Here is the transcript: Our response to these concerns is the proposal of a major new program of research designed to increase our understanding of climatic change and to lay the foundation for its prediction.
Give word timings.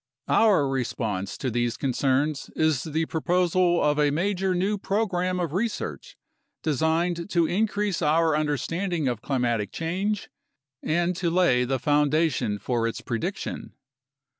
Our 0.33 0.67
response 0.67 1.37
to 1.37 1.51
these 1.51 1.77
concerns 1.77 2.49
is 2.55 2.85
the 2.85 3.05
proposal 3.05 3.83
of 3.83 3.99
a 3.99 4.09
major 4.09 4.55
new 4.55 4.79
program 4.79 5.39
of 5.39 5.53
research 5.53 6.17
designed 6.63 7.29
to 7.29 7.45
increase 7.45 8.01
our 8.01 8.35
understanding 8.35 9.07
of 9.07 9.21
climatic 9.21 9.71
change 9.71 10.31
and 10.81 11.15
to 11.17 11.29
lay 11.29 11.65
the 11.65 11.77
foundation 11.77 12.57
for 12.57 12.87
its 12.87 13.01
prediction. 13.01 13.73